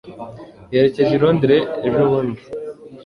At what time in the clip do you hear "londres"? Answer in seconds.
1.23-1.65